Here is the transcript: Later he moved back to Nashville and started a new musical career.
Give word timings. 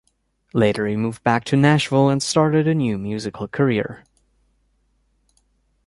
Later 0.55 0.87
he 0.87 0.95
moved 0.95 1.23
back 1.23 1.43
to 1.43 1.55
Nashville 1.55 2.09
and 2.09 2.23
started 2.23 2.67
a 2.67 2.73
new 2.73 2.97
musical 2.97 3.47
career. 3.47 4.03